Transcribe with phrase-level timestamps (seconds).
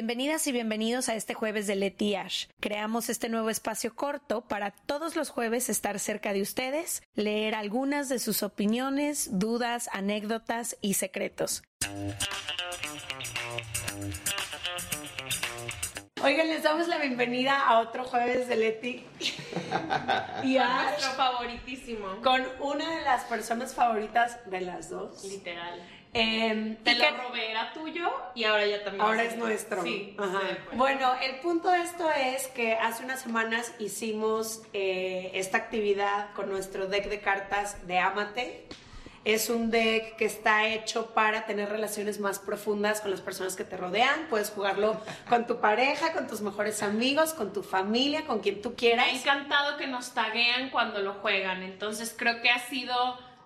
[0.00, 2.46] Bienvenidas y bienvenidos a este jueves de Leti Ash.
[2.60, 8.08] Creamos este nuevo espacio corto para todos los jueves estar cerca de ustedes, leer algunas
[8.08, 11.64] de sus opiniones, dudas, anécdotas y secretos.
[16.22, 19.04] Oigan, les damos la bienvenida a otro jueves de Leti
[20.44, 22.20] y Ash Nuestro favoritísimo.
[22.22, 25.24] con una de las personas favoritas de las dos.
[25.24, 25.80] Literal.
[26.12, 29.00] Em, Te lo robé, era tuyo y ahora ya también.
[29.04, 29.82] Ahora es nuestro.
[29.82, 30.16] Sí.
[30.18, 30.40] Ajá.
[30.48, 30.76] sí.
[30.76, 36.48] Bueno, el punto de esto es que hace unas semanas hicimos eh, esta actividad con
[36.50, 38.66] nuestro deck de cartas de Amate.
[39.24, 43.64] Es un deck que está hecho para tener relaciones más profundas con las personas que
[43.64, 44.26] te rodean.
[44.30, 48.70] Puedes jugarlo con tu pareja, con tus mejores amigos, con tu familia, con quien tú
[48.70, 49.08] Me ha quieras.
[49.12, 51.62] encantado que nos taguean cuando lo juegan.
[51.62, 52.96] Entonces creo que ha sido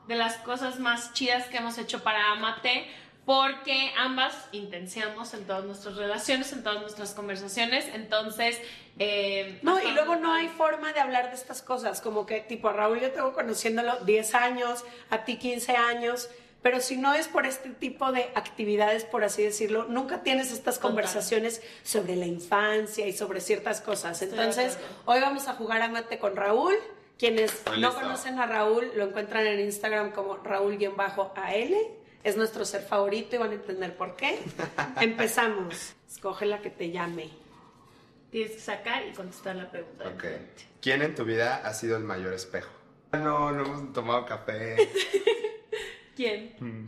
[0.08, 2.86] de las cosas más chidas que hemos hecho para Amate.
[3.26, 7.86] Porque ambas intenciamos en todas nuestras relaciones, en todas nuestras conversaciones.
[7.94, 8.60] Entonces.
[8.98, 12.68] eh, No, y luego no hay forma de hablar de estas cosas, como que tipo
[12.68, 16.28] a Raúl yo tengo conociéndolo 10 años, a ti 15 años,
[16.62, 20.78] pero si no es por este tipo de actividades, por así decirlo, nunca tienes estas
[20.78, 24.20] conversaciones sobre la infancia y sobre ciertas cosas.
[24.22, 26.74] Entonces, hoy vamos a jugar a mate con Raúl.
[27.18, 31.74] Quienes no conocen a Raúl, lo encuentran en Instagram como Raúl-AL.
[32.24, 34.40] Es nuestro ser favorito y van a entender por qué.
[35.00, 35.94] Empezamos.
[36.10, 37.30] Escoge la que te llame.
[38.30, 40.08] Tienes que sacar y contestar la pregunta.
[40.08, 40.24] Ok.
[40.80, 42.70] ¿Quién en tu vida ha sido el mayor espejo?
[43.12, 44.76] No, no hemos tomado café.
[46.16, 46.56] ¿Quién?
[46.58, 46.86] Mm.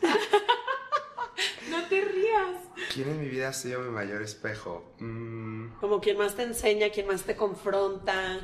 [1.70, 2.56] no te rías.
[2.94, 4.92] ¿Quién en mi vida ha sido mi mayor espejo?
[4.98, 8.40] Mm, Como quien más te enseña, quien más te confronta.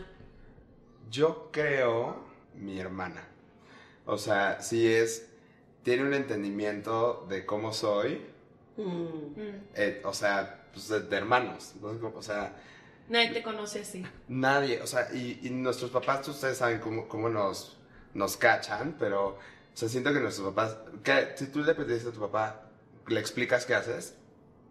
[1.10, 3.26] Yo creo mi hermana.
[4.06, 5.28] O sea, sí es.
[5.82, 8.26] Tiene un entendimiento de cómo soy.
[8.76, 9.37] Mm.
[9.75, 11.75] eh, o sea, pues de, de hermanos.
[11.81, 12.12] ¿no?
[12.15, 12.56] O sea,
[13.09, 14.04] Nadie te conoce así.
[14.28, 17.76] Nadie, o sea, y, y nuestros papás, ustedes saben cómo, cómo nos,
[18.15, 19.38] nos cachan, pero, o
[19.75, 22.71] sea, siento que nuestros papás, que si tú le pediste a tu papá,
[23.06, 24.16] le explicas qué haces,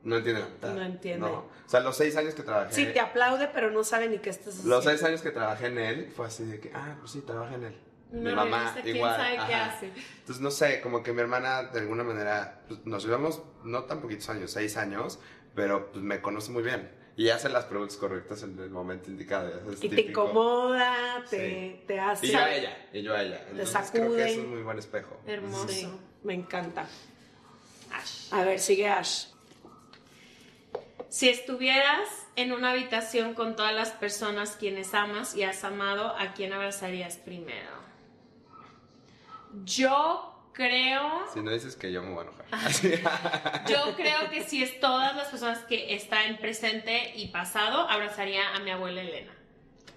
[0.04, 0.74] no entiende la mitad.
[0.74, 1.28] No entiende.
[1.28, 1.34] No.
[1.66, 4.30] O sea, los seis años que trabajé, Sí, te aplaude, pero no sabe ni qué
[4.30, 4.76] estás haciendo.
[4.76, 7.56] los seis años que trabajé en él, fue así de que, ah, pues sí, trabaja
[7.56, 7.76] en él.
[8.12, 9.16] Mi No mamá, revisa quién igual.
[9.16, 9.92] sabe qué hace.
[10.20, 14.02] Entonces, no sé, como que mi hermana, de alguna manera, pues, nos llevamos no tan
[14.02, 15.20] poquitos años, seis años,
[15.56, 16.92] pero pues me conoce muy bien.
[17.16, 19.52] Y hace las preguntas correctas en el momento indicado.
[19.82, 21.38] Y te incomoda, te,
[21.80, 21.84] Sí.
[21.88, 22.26] te hace...
[22.28, 23.46] Y yo a ella, y yo a ella.
[23.50, 24.18] Entonces creo sacude.
[24.26, 25.20] que es un muy buen espejo.
[25.26, 25.68] Hermoso.
[25.70, 25.88] Sí,
[26.24, 26.88] me encanta.
[27.92, 28.34] Ash.
[28.34, 29.28] A ver, sigue Ash.
[31.14, 36.34] Si estuvieras en una habitación con todas las personas quienes amas y has amado, ¿a
[36.34, 37.70] quién abrazarías primero?
[39.64, 43.66] Yo creo, Si no dices que yo me voy a enojar.
[43.70, 48.56] yo creo que si es todas las personas que están en presente y pasado, abrazaría
[48.56, 49.34] a mi abuela Elena.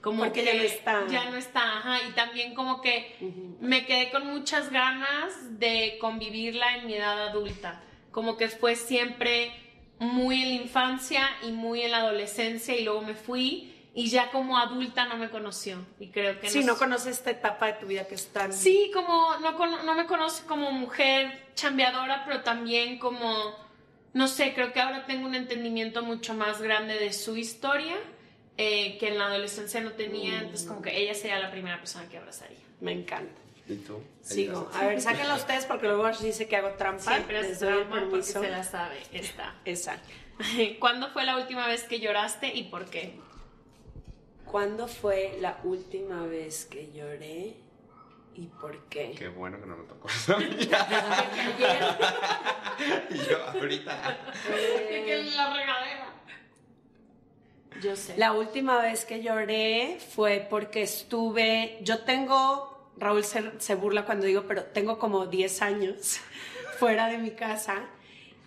[0.03, 1.07] Como Porque que ya no está.
[1.09, 2.03] Ya no está, ajá.
[2.07, 3.17] Y también como que
[3.63, 7.81] me quedé con muchas ganas de convivirla en mi edad adulta.
[8.11, 9.66] Como que fue siempre
[9.99, 14.31] muy en la infancia y muy en la adolescencia y luego me fui y ya
[14.31, 15.79] como adulta no me conoció.
[15.99, 18.53] Y creo que Sí, no no conoces esta etapa de tu vida que es tan...
[18.53, 23.55] Sí, como no, no me conoce como mujer chambeadora, pero también como,
[24.13, 27.97] no sé, creo que ahora tengo un entendimiento mucho más grande de su historia
[28.59, 32.09] eh, que en la adolescencia no tenía, entonces como que ella sería la primera persona
[32.09, 32.59] que abrazaría.
[32.81, 33.46] Me encanta.
[33.69, 34.01] ¿Y tú?
[34.23, 34.71] Sigo.
[34.75, 37.03] A ver, sáquenla ustedes porque luego Ash dice que hago trampa.
[37.03, 39.55] Siempre Les es trauma porque se la sabe, está.
[39.65, 39.99] Esa.
[40.79, 43.19] ¿Cuándo fue la última vez que lloraste y por qué?
[44.45, 47.57] ¿Cuándo fue la última vez que lloré
[48.35, 49.15] y por qué?
[49.19, 50.39] Qué bueno que no me tocó esa
[53.11, 54.19] Y yo ahorita.
[54.49, 56.07] De que la regadera.
[57.83, 58.17] Yo sé.
[58.17, 64.27] La última vez que lloré fue porque estuve, yo tengo, Raúl se, se burla cuando
[64.27, 66.21] digo, pero tengo como 10 años
[66.79, 67.83] fuera de mi casa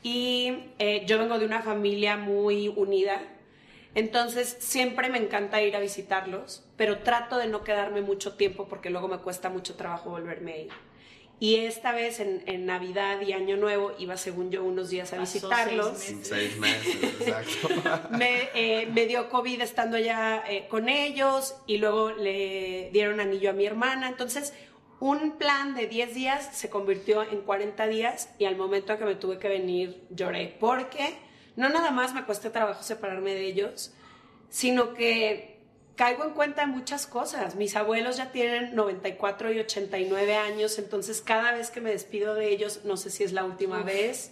[0.02, 3.22] y eh, yo vengo de una familia muy unida,
[3.96, 8.90] entonces siempre me encanta ir a visitarlos, pero trato de no quedarme mucho tiempo porque
[8.90, 10.89] luego me cuesta mucho trabajo volverme a.
[11.42, 15.18] Y esta vez en, en Navidad y Año Nuevo iba según yo unos días a
[15.18, 15.98] Pasó visitarlos.
[15.98, 16.28] seis meses.
[16.28, 18.10] Seis meses, exacto.
[18.18, 23.52] me, eh, me dio COVID estando allá eh, con ellos y luego le dieron anillo
[23.52, 24.10] a mi hermana.
[24.10, 24.54] Entonces,
[25.00, 29.16] un plan de 10 días se convirtió en 40 días y al momento que me
[29.16, 31.16] tuve que venir lloré porque
[31.56, 33.94] no nada más me cuesta trabajo separarme de ellos,
[34.50, 35.59] sino que
[36.00, 37.56] caigo en cuenta de muchas cosas.
[37.56, 42.48] Mis abuelos ya tienen 94 y 89 años, entonces cada vez que me despido de
[42.48, 44.32] ellos, no sé si es la última vez.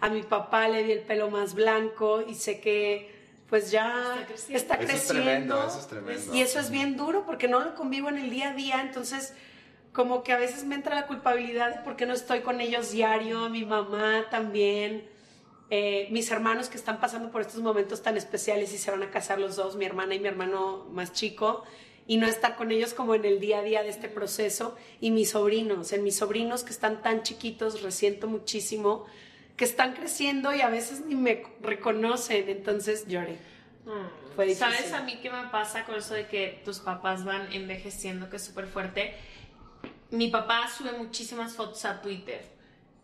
[0.00, 3.14] A mi papá le di el pelo más blanco y sé que
[3.50, 4.56] pues ya Está creciendo.
[4.56, 6.34] está Eso es tremendo, eso es tremendo.
[6.34, 9.34] Y eso es bien duro porque no lo convivo en el día a día, entonces
[9.92, 12.90] como que a veces me entra la culpabilidad de por qué no estoy con ellos
[12.90, 15.06] diario, mi mamá también,
[15.74, 19.10] eh, mis hermanos que están pasando por estos momentos tan especiales y se van a
[19.10, 21.64] casar los dos, mi hermana y mi hermano más chico,
[22.06, 25.10] y no estar con ellos como en el día a día de este proceso, y
[25.12, 29.06] mis sobrinos, en mis sobrinos que están tan chiquitos, resiento muchísimo,
[29.56, 33.38] que están creciendo y a veces ni me reconocen, entonces lloré.
[33.86, 34.34] Mm.
[34.36, 34.74] Fue difícil.
[34.74, 38.36] ¿Sabes a mí qué me pasa con eso de que tus papás van envejeciendo, que
[38.36, 39.14] es súper fuerte?
[40.10, 42.51] Mi papá sube muchísimas fotos a Twitter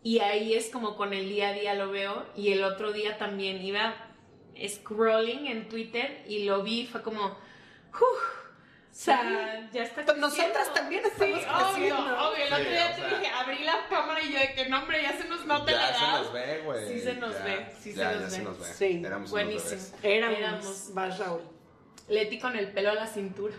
[0.03, 3.17] y ahí es como con el día a día lo veo y el otro día
[3.17, 3.93] también iba
[4.67, 8.01] scrolling en Twitter y lo vi, fue como, "Uf".
[8.01, 10.73] o sea, ya está Pues nosotras creciendo.
[10.73, 11.09] también Sí,
[11.39, 12.29] estamos obvio, creciendo.
[12.29, 12.45] obvio.
[12.45, 13.09] El otro Sí, día te sea.
[13.19, 15.79] dije, abrí la cámara y yo de que no, hombre, ya se nos nota la
[15.91, 16.19] Ya se edad.
[16.21, 16.87] nos ve, güey.
[16.89, 18.43] Sí se nos Ya, ve, sí ya, se ya nos se ve.
[18.43, 18.65] nos ve.
[18.73, 19.81] Sí, Éramos Buenísimo.
[20.03, 20.93] Éramos, Éramos.
[20.93, 21.41] vas Raúl.
[22.09, 23.53] Leti con el pelo a la cintura.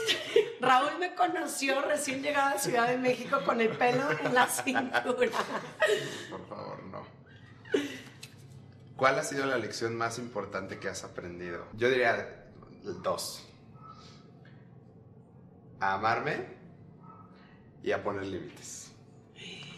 [0.60, 5.02] Raúl me conoció recién llegada a Ciudad de México con el pelo en la cintura.
[5.02, 7.06] Por favor, no.
[8.96, 11.66] ¿Cuál ha sido la lección más importante que has aprendido?
[11.74, 12.46] Yo diría
[13.02, 13.46] dos.
[15.80, 16.46] A amarme
[17.82, 18.92] y a poner límites.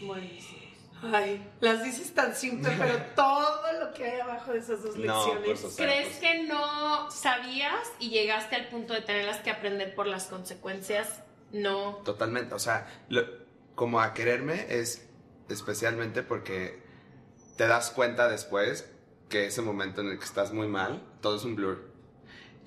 [0.01, 0.58] Buenísimo.
[1.01, 5.15] Ay, las dices tan simple, pero todo lo que hay abajo de esas dos No,
[5.25, 5.43] lecciones.
[5.45, 9.49] pues, o sea, ¿Crees pues- que no sabías y llegaste al punto de tenerlas que
[9.51, 11.21] aprender por las consecuencias?
[11.51, 11.97] No.
[12.05, 13.25] Totalmente, o sea, lo-
[13.75, 15.07] como a quererme es
[15.47, 16.81] especialmente porque
[17.57, 18.91] te das cuenta después
[19.29, 21.88] que ese momento en el que estás muy mal, todo es un blur.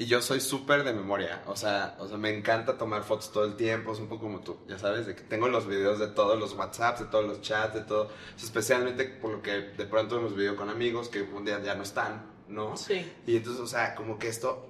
[0.03, 3.45] Y yo soy súper de memoria, o sea, o sea, me encanta tomar fotos todo
[3.45, 6.09] el tiempo, es un poco como tú, ya sabes, de que tengo los videos de
[6.09, 9.53] todos los WhatsApps, de todos los chats, de todo, o sea, especialmente por lo que
[9.53, 12.77] de pronto hemos vivido con amigos que un día ya no están, ¿no?
[12.77, 13.09] Sí.
[13.29, 14.67] Y entonces, o sea, como que esto...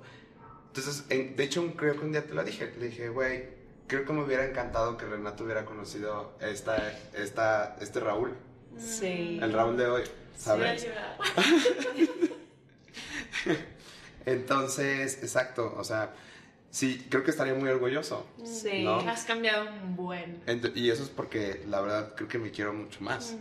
[0.67, 2.75] Entonces, en- de hecho, creo que un día te lo dije.
[2.79, 3.49] Le dije, güey,
[3.87, 6.77] creo que me hubiera encantado que Renato hubiera conocido esta,
[7.15, 8.35] esta, este Raúl.
[8.79, 9.39] Sí.
[9.41, 10.03] El Raúl de hoy,
[10.37, 10.83] ¿sabes?
[11.95, 12.11] Sí.
[14.27, 16.13] Entonces, exacto, o sea,
[16.71, 18.27] sí, creo que estaría muy orgulloso.
[18.45, 18.85] Sí.
[18.85, 18.99] ¿no?
[19.01, 20.45] Has cambiado un buen.
[20.47, 23.33] Ent- y eso es porque, la verdad, creo que me quiero mucho más.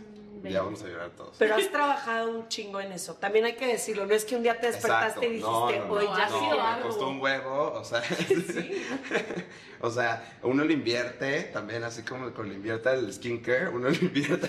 [0.42, 1.36] Mm, ya vamos a llorar todos.
[1.38, 3.14] Pero has trabajado un chingo en eso.
[3.14, 4.06] También hay que decirlo.
[4.06, 6.26] No es que un día te despertaste y dijiste, No, no, no, hoy no, ya
[6.26, 6.88] ha no, sido me algo.
[6.88, 8.02] costó un huevo, o sea,
[9.80, 13.96] o sea, uno le invierte también, así como con le invierte al skincare, uno le
[13.98, 14.48] invierte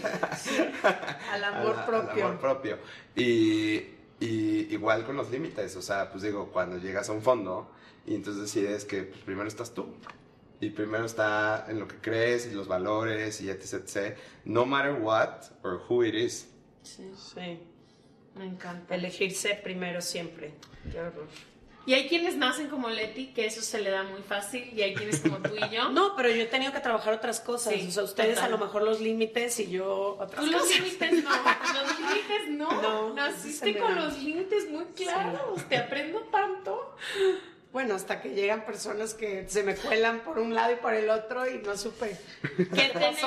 [1.32, 2.12] Al amor a la- propio.
[2.12, 2.78] Al amor propio.
[3.16, 3.84] Y,
[4.24, 7.70] y igual con los límites, o sea, pues digo, cuando llegas a un fondo
[8.06, 9.88] y entonces decides que pues, primero estás tú.
[10.62, 14.18] Y primero está en lo que crees y los valores y etc, etc.
[14.46, 16.48] No matter what or who it is.
[16.84, 17.12] Sí.
[17.18, 17.60] sí.
[18.36, 18.96] Me encanta.
[18.96, 20.54] Elegirse primero siempre.
[20.90, 21.28] Qué horror.
[21.86, 24.94] Y hay quienes nacen como Leti, que eso se le da muy fácil, y hay
[24.96, 25.90] quienes como tú y yo.
[25.92, 27.74] No, pero yo he tenido que trabajar otras cosas.
[27.74, 28.54] Sí, o sea, ustedes total.
[28.54, 30.80] a lo mejor los límites y yo otras Tú los cosas.
[30.80, 31.30] límites no,
[31.74, 33.14] los límites no.
[33.14, 35.68] Naciste con los límites muy claros.
[35.68, 36.96] Te aprendo tanto.
[37.74, 41.10] Bueno, hasta que llegan personas que se me cuelan por un lado y por el
[41.10, 42.18] otro y no supe.
[42.56, 43.20] ¿Qué tenemos?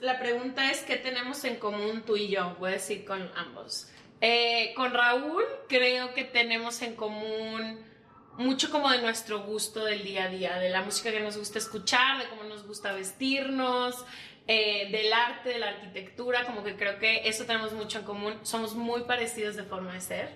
[0.00, 2.54] La pregunta es: ¿qué tenemos en común tú y yo?
[2.60, 3.88] Voy a decir con ambos.
[4.20, 7.84] Eh, con Raúl, creo que tenemos en común
[8.36, 11.58] mucho como de nuestro gusto del día a día, de la música que nos gusta
[11.58, 14.04] escuchar, de cómo nos gusta vestirnos,
[14.46, 18.34] eh, del arte, de la arquitectura, como que creo que eso tenemos mucho en común.
[18.42, 20.30] Somos muy parecidos de forma de ser.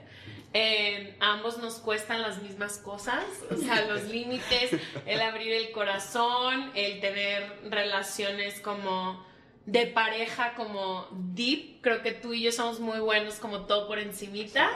[0.52, 4.70] Eh, ambos nos cuestan las mismas cosas, o sea, los límites,
[5.04, 9.26] el abrir el corazón, el tener relaciones como
[9.66, 11.80] de pareja, como deep.
[11.80, 14.71] Creo que tú y yo somos muy buenos como todo por encimita,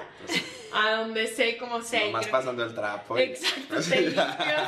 [0.72, 1.56] a donde sé y
[2.06, 3.18] Nomás creo- pasando el trapo.
[3.18, 4.24] y- Exacto, te limpio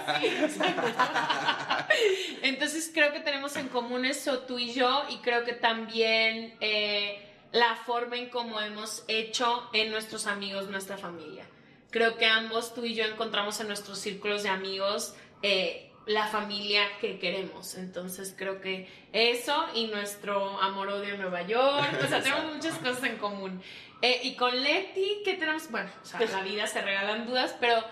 [0.06, 0.82] así, exacto.
[2.42, 7.26] Entonces creo que tenemos en común eso tú y yo y creo que también eh,
[7.52, 11.44] la forma en cómo hemos hecho en nuestros amigos nuestra familia.
[11.90, 16.82] Creo que ambos tú y yo encontramos en nuestros círculos de amigos eh, la familia
[17.00, 17.74] que queremos.
[17.76, 23.04] Entonces creo que eso y nuestro amor-odio en Nueva York, o sea, tenemos muchas cosas
[23.04, 23.62] en común.
[24.02, 25.70] Eh, y con Leti, ¿qué tenemos?
[25.70, 27.84] Bueno, o sea, la vida se regalan dudas, pero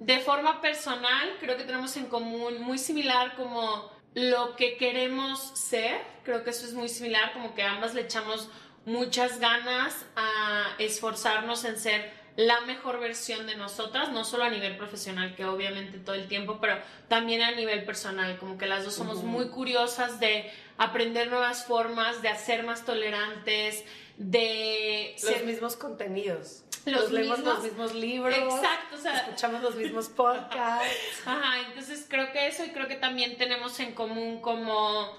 [0.00, 6.00] de forma personal creo que tenemos en común muy similar como lo que queremos ser,
[6.24, 8.48] creo que eso es muy similar, como que ambas le echamos
[8.84, 14.76] muchas ganas a esforzarnos en ser la mejor versión de nosotras, no solo a nivel
[14.76, 18.94] profesional, que obviamente todo el tiempo, pero también a nivel personal, como que las dos
[18.94, 23.84] somos muy curiosas de aprender nuevas formas, de hacer más tolerantes,
[24.16, 25.14] de...
[25.22, 26.64] Los mismos contenidos.
[26.86, 28.36] Los leemos mismos- los mismos libros.
[28.36, 31.22] Exacto, o sea- escuchamos los mismos podcasts.
[31.24, 35.16] Ajá, entonces creo que eso y creo que también tenemos en común como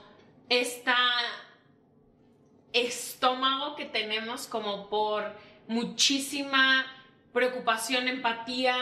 [0.49, 0.95] esta
[2.73, 5.23] estómago que tenemos como por
[5.67, 6.85] muchísima
[7.35, 8.75] preocupación, empatía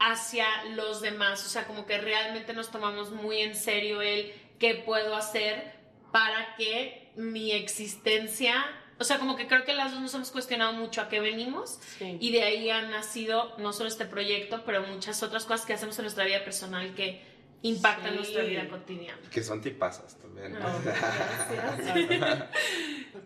[0.00, 4.76] hacia los demás, o sea, como que realmente nos tomamos muy en serio el qué
[4.76, 5.74] puedo hacer
[6.12, 8.64] para que mi existencia,
[8.98, 11.80] o sea, como que creo que las dos nos hemos cuestionado mucho a qué venimos
[11.98, 12.16] Sí.
[12.20, 15.98] y de ahí han nacido no solo este proyecto, pero muchas otras cosas que hacemos
[15.98, 17.20] en nuestra vida personal que
[17.62, 18.16] impactan Sí.
[18.16, 19.20] nuestra vida cotidiana.
[19.32, 20.52] Que son tipazas también.
[20.52, 20.60] ¿no?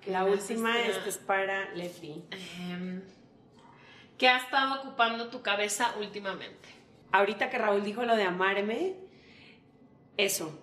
[0.06, 2.24] La última, Este, esta es para Leti.
[2.58, 3.02] Em,
[4.22, 6.68] ¿Qué ha estado ocupando tu cabeza últimamente?
[7.10, 8.94] Ahorita que Raúl dijo lo de amarme,
[10.16, 10.56] eso.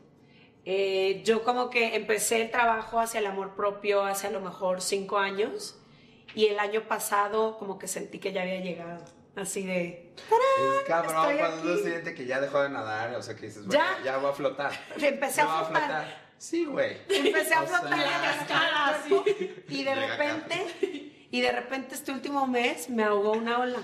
[0.64, 4.80] Eh, yo como que empecé el trabajo hacia el amor propio hace a lo mejor
[4.82, 5.78] cinco años
[6.36, 9.04] y el año pasado como que sentí que ya había llegado.
[9.36, 10.14] Así de...
[10.16, 13.66] Es cabrón Estoy cuando uno siente que ya dejó de nadar, o sea, que dices,
[13.66, 14.04] bueno, Ya.
[14.06, 14.72] ya, voy a flotar.
[15.02, 16.30] Empecé a Ya voy flotar.
[16.38, 16.98] Sí, güey.
[17.10, 19.14] Empecé a O sea, flotar la cascada así,
[19.68, 20.66] y de Llega repente
[21.32, 23.80] y de repente este último mes me ahogó una ola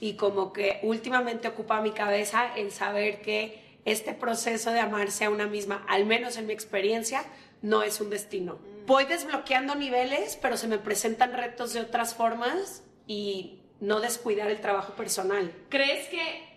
[0.00, 5.30] y como que últimamente ocupa mi cabeza el saber que este proceso de amarse a
[5.30, 7.24] una misma, al menos en mi experiencia,
[7.62, 8.58] no es un destino.
[8.86, 14.60] Voy desbloqueando niveles, pero se me presentan retos de otras formas y no descuidar el
[14.60, 15.52] trabajo personal.
[15.68, 16.47] ¿Crees que,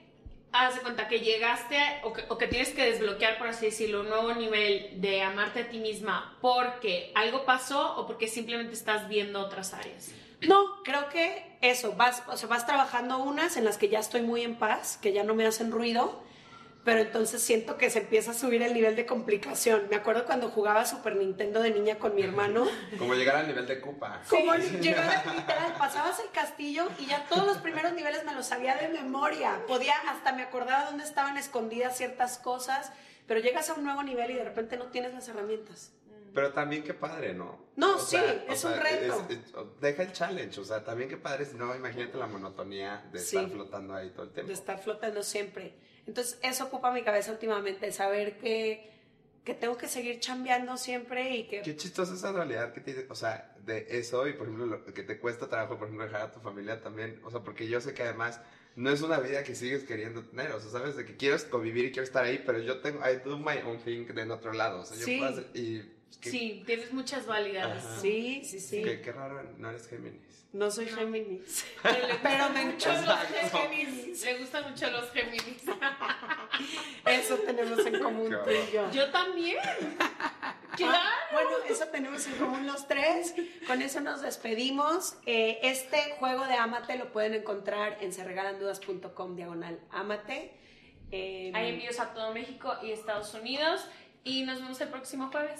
[0.53, 3.65] haz de cuenta, que llegaste a- o, que, o que tienes que desbloquear, por así
[3.67, 8.74] decirlo, un nuevo nivel de amarte a ti misma porque algo pasó o porque simplemente
[8.74, 10.12] estás viendo otras áreas?
[10.41, 14.22] No, creo que eso, vas, o sea, vas trabajando unas en las que ya estoy
[14.22, 16.22] muy en paz, que ya no me hacen ruido,
[16.83, 19.83] pero entonces siento que se empieza a subir el nivel de complicación.
[19.89, 22.65] Me acuerdo cuando jugaba Super Nintendo de niña con mi hermano,
[22.97, 24.21] Como llegar al nivel de Cupa.
[24.29, 28.75] como llegaba literal, pasabas el castillo y ya todos los primeros niveles me los sabía
[28.77, 29.61] de memoria.
[29.67, 32.91] Podía, hasta me acordaba dónde estaban escondidas ciertas cosas,
[33.27, 35.91] pero llegas a un nuevo nivel y de repente no tienes las herramientas.
[36.33, 37.59] Pero también qué padre, ¿no?
[37.75, 38.15] No, sí,
[38.47, 39.25] es un reto.
[39.29, 43.19] es- es- deja el challenge, o sea, también qué padre, no, imagínate la monotonía de
[43.19, 43.35] Sí.
[43.35, 44.47] estar flotando ahí todo el tiempo.
[44.47, 45.75] de estar flotando siempre.
[46.08, 48.89] Entonces, eso ocupa mi cabeza últimamente, saber que,
[49.43, 51.62] que tengo que seguir chambeando siempre y que...
[51.62, 55.03] Qué chistosa esa dualidad que tiene, o sea, de eso y por ejemplo lo que
[55.03, 57.93] te cuesta trabajo, por ejemplo, dejar a tu familia también, o sea, porque yo sé
[57.93, 58.41] que además
[58.75, 61.86] no es una vida que sigues queriendo tener, o sea, sabes de que quieres convivir
[61.86, 64.53] y quiero estar ahí, pero yo tengo, I do my own thing de en otro
[64.53, 65.17] lado, o sea, yo Sí.
[65.17, 65.81] puedo hacer, y
[66.20, 67.84] que- Sí, tienes muchas dualidades.
[67.86, 68.00] Ajá.
[68.00, 68.84] Sí, sí, sí.
[68.84, 70.22] que- qué raro, no eres Géminis.
[70.53, 71.65] No soy Géminis.
[71.84, 73.51] Pero le Pero gustan me mucho los.
[73.51, 74.25] Géminis.
[74.25, 75.63] Le gustan mucho los Géminis.
[77.06, 78.91] Eso tenemos en común Qué tú y yo.
[78.91, 79.58] Yo también.
[80.77, 80.94] Claro.
[80.96, 83.36] Ah, bueno, eso tenemos en común los tres.
[83.68, 85.15] Con eso nos despedimos.
[85.25, 90.53] Eh, este juego de Amate lo pueden encontrar en serregalandudas.com diagonal Amate.
[91.12, 93.86] Eh, Hay envíos a todo México y Estados Unidos.
[94.24, 95.60] Y nos vemos el próximo jueves.